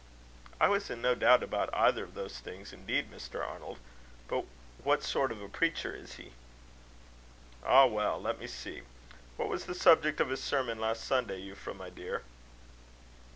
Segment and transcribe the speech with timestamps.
[0.59, 3.47] "I was in no doubt about either of those things, indeed, Mr.
[3.47, 3.77] Arnold.
[4.27, 4.45] But
[4.83, 6.33] what sort of a preacher is he?"
[7.63, 8.19] "Ah, well!
[8.19, 8.81] let me see.
[9.37, 12.23] What was the subject of his sermon last Sunday, Euphra, my dear?"